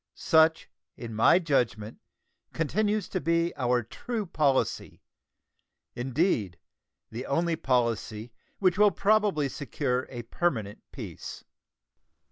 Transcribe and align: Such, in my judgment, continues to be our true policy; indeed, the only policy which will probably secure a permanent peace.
Such, 0.15 0.67
in 0.97 1.13
my 1.13 1.37
judgment, 1.37 1.99
continues 2.53 3.07
to 3.09 3.21
be 3.21 3.55
our 3.55 3.83
true 3.83 4.25
policy; 4.25 5.03
indeed, 5.93 6.57
the 7.11 7.27
only 7.27 7.55
policy 7.55 8.33
which 8.57 8.79
will 8.79 8.89
probably 8.89 9.47
secure 9.47 10.07
a 10.09 10.23
permanent 10.23 10.81
peace. 10.91 11.43